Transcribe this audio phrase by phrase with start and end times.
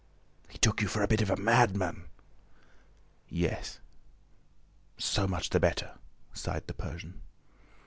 [0.49, 2.05] "He took you for a bit of a madman?"
[3.29, 3.79] "Yes."
[4.97, 5.93] "So much the better!"
[6.33, 7.21] sighed the Persian.